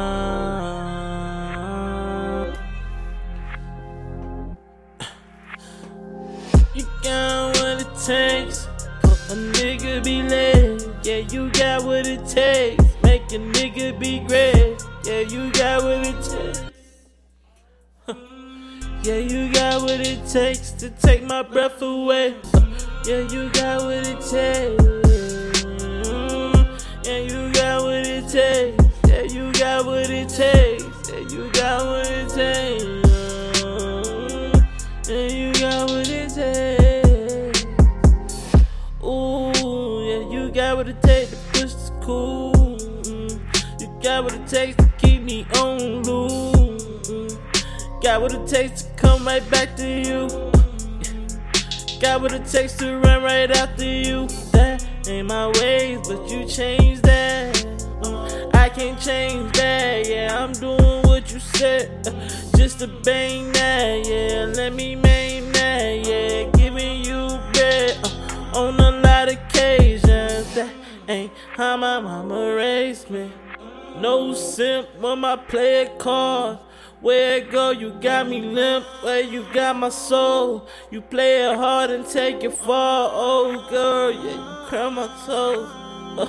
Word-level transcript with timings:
You 6.74 6.84
got 7.02 7.56
what 7.56 7.80
it 7.80 7.88
takes 8.06 8.68
a 9.30 9.36
nigga 9.54 10.04
be 10.04 10.22
lit. 10.24 10.55
Yeah, 11.06 11.18
you 11.18 11.52
got 11.52 11.84
what 11.84 12.08
it 12.08 12.26
takes. 12.26 12.84
Make 13.04 13.32
a 13.32 13.38
nigga 13.38 14.00
be 14.00 14.22
great. 14.22 14.82
Yeah, 15.04 15.20
you 15.20 15.52
got 15.52 15.84
what 15.84 16.04
it 16.04 16.16
takes. 16.24 16.62
Yeah, 19.04 19.18
you 19.18 19.54
got 19.54 19.84
what 19.84 20.00
it 20.00 20.26
takes 20.28 20.72
to 20.72 20.90
take 20.90 21.22
my 21.22 21.44
breath 21.44 21.80
away. 21.84 22.34
Yeah, 23.06 23.20
you 23.30 23.52
got 23.52 23.84
what 23.84 24.04
it 24.04 24.20
takes. 24.20 24.84
Yeah, 27.08 27.20
you 27.20 27.52
got 27.54 27.84
what 27.84 28.08
it 28.08 28.28
takes. 28.28 28.84
Yeah, 29.08 29.22
you 29.22 29.54
got 29.54 29.86
what 29.86 30.10
it 30.10 30.28
takes. 30.28 31.12
Yeah, 31.12 31.20
you 31.20 31.52
got 31.52 31.86
what 31.86 32.10
it 32.10 32.30
takes. 32.30 32.95
Got 40.56 40.78
what 40.78 40.88
it 40.88 41.02
takes 41.02 41.32
to 41.32 41.36
push 41.52 41.62
this 41.74 41.92
cool. 42.02 42.54
Mm. 42.54 43.82
You 43.82 44.00
got 44.02 44.24
what 44.24 44.34
it 44.34 44.48
takes 44.48 44.78
to 44.78 44.90
keep 44.98 45.22
me 45.22 45.46
on 45.60 46.02
loose. 46.04 47.10
Mm. 47.10 48.02
Got 48.02 48.22
what 48.22 48.34
it 48.34 48.48
takes 48.48 48.84
to 48.84 48.94
come 48.94 49.26
right 49.28 49.48
back 49.52 49.76
to 49.76 49.86
you. 49.86 50.30
Got 52.00 52.22
what 52.22 52.32
it 52.32 52.46
takes 52.46 52.72
to 52.78 53.00
run 53.00 53.22
right 53.22 53.52
after 53.52 53.84
you. 53.84 54.28
That 54.54 54.88
ain't 55.10 55.28
my 55.28 55.48
ways, 55.60 56.08
but 56.08 56.26
you 56.32 56.46
changed 56.46 57.04
that. 57.04 57.66
Uh, 58.02 58.48
I 58.54 58.70
can't 58.70 58.98
change 58.98 59.52
that. 59.58 60.08
Yeah, 60.08 60.42
I'm 60.42 60.54
doing 60.54 61.02
what 61.04 61.34
you 61.34 61.40
said. 61.42 62.08
uh, 62.08 62.12
just 62.58 62.80
to 62.80 62.88
bang 62.88 63.52
that. 63.52 64.08
Yeah, 64.08 64.54
let 64.56 64.74
me 64.74 64.96
ain't 71.08 71.32
how 71.56 71.78
my 71.78 72.00
mama 72.00 72.56
raised 72.56 73.10
me. 73.10 73.32
No 74.00 74.34
simp 74.34 74.88
when 75.00 75.20
my 75.20 75.36
player 75.36 75.90
card. 75.98 76.60
Where 77.02 77.38
it 77.38 77.52
go, 77.52 77.72
you 77.72 77.92
got 78.02 78.28
me 78.28 78.42
limp. 78.42 78.86
Where 79.04 79.22
you 79.22 79.46
got 79.54 79.76
my 79.76 79.90
soul. 79.90 80.68
You 80.90 81.02
play 81.02 81.46
it 81.46 81.56
hard 81.56 81.92
and 81.92 82.06
take 82.06 82.44
it 82.44 82.54
far. 82.54 83.10
Oh, 83.14 83.68
girl, 83.70 84.12
yeah, 84.12 84.62
you 84.62 84.68
crack 84.68 84.92
my 84.92 85.08
toes. 85.26 85.70
Uh, 86.18 86.28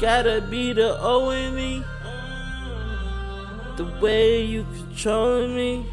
gotta 0.00 0.40
be 0.50 0.72
the 0.72 0.98
O 1.00 1.30
and 1.30 1.58
E. 1.58 1.84
The 3.76 3.84
way 4.00 4.44
you 4.44 4.64
controlling 4.64 5.54
me. 5.54 5.86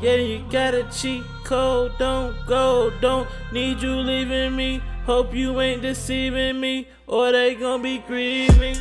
Yeah, 0.00 0.14
you 0.14 0.44
got 0.50 0.74
a 0.74 0.84
cheat 0.90 1.24
code. 1.44 1.92
Don't 1.98 2.36
go, 2.46 2.92
don't 3.00 3.28
need 3.52 3.82
you 3.82 3.96
leaving 3.96 4.56
me. 4.56 4.82
Hope 5.10 5.34
you 5.34 5.60
ain't 5.60 5.82
deceiving 5.82 6.60
me, 6.60 6.86
or 7.08 7.32
they 7.32 7.56
gon' 7.56 7.82
be 7.82 7.98
grieving. 7.98 8.76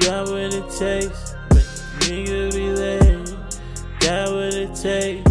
Got 0.00 0.28
what 0.28 0.52
it 0.52 0.68
takes, 0.76 1.36
nigga 2.00 2.52
be 2.52 2.70
late. 2.72 3.36
Got 4.00 4.32
what 4.32 4.54
it 4.54 4.74
takes, 4.74 5.30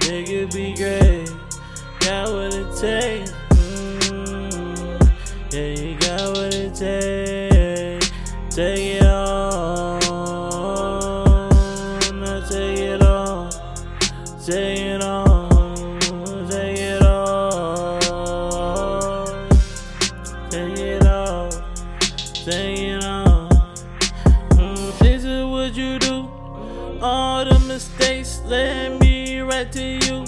nigga 0.00 0.52
be 0.52 0.74
great. 0.74 1.30
Got 2.00 2.32
what 2.32 2.52
it 2.52 2.76
takes, 2.76 3.30
mm, 4.10 5.00
yeah, 5.52 5.80
you 5.80 5.96
got 6.00 6.36
what 6.36 6.52
it 6.52 6.74
takes. 6.74 8.10
Take 8.50 8.96
it 8.96 9.06
all, 9.06 10.00
now 12.14 12.40
take 12.48 12.78
it 12.78 13.00
all, 13.00 13.48
take 14.44 14.80
it 14.80 14.91
take 22.62 22.78
it 22.78 23.04
all. 23.04 23.48
Mm, 24.54 24.98
this 25.00 25.24
is 25.24 25.44
what 25.44 25.74
you 25.74 25.98
do. 25.98 26.28
All 27.00 27.44
the 27.44 27.58
mistakes 27.66 28.40
led 28.46 29.00
me 29.00 29.40
right 29.40 29.70
to 29.72 29.84
you. 30.06 30.24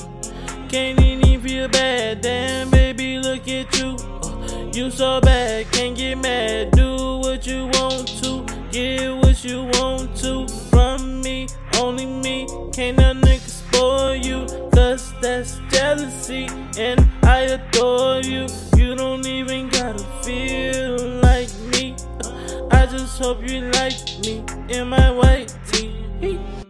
Can't 0.69 1.01
even 1.01 1.41
feel 1.41 1.69
bad. 1.69 2.23
Damn, 2.23 2.71
baby, 2.71 3.19
look 3.19 3.47
at 3.49 3.69
you. 3.79 3.91
Uh, 3.91 4.71
You 4.77 4.91
so 4.91 5.21
bad, 5.21 5.71
can't 5.71 5.97
get 5.97 6.17
mad. 6.19 6.73
Do 6.73 7.19
what 7.25 7.47
you 7.47 7.61
want 7.77 8.09
to, 8.23 8.31
get 8.73 9.15
what 9.23 9.45
you 9.45 9.59
want 9.79 10.17
to 10.23 10.49
from 10.71 11.21
me. 11.23 11.47
Only 11.79 12.07
me, 12.07 12.47
can't 12.73 12.99
nigga 12.99 13.49
spoil 13.61 14.17
you. 14.17 14.41
Cause 14.75 15.13
that's 15.23 15.61
jealousy, 15.71 16.49
and 16.87 17.01
I 17.23 17.39
adore 17.57 18.21
you. 18.33 18.49
You 18.77 18.97
don't 18.97 19.25
even 19.27 19.69
gotta 19.69 20.05
feel. 20.25 20.97
Uh, 20.99 21.14
I 22.85 22.87
just 22.87 23.19
hope 23.19 23.41
you 23.49 23.63
like 23.71 23.97
me 24.21 24.45
in 24.69 24.89
my 24.89 25.11
white 25.11 25.57
tee. 25.73 26.64